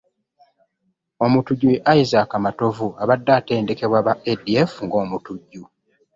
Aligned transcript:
Omutujju 1.25 1.67
ye 1.73 1.83
Isaac 1.99 2.29
Matovu 2.43 2.87
abadde 3.01 3.31
atendekebwa 3.39 3.97
aba 4.01 4.13
ADF 4.31 4.71
ng'omutujju 4.85 5.63